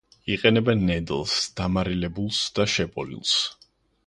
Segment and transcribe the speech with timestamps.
[0.35, 3.39] იყენებენ ნედლს, დამარილებულს და შებოლილს.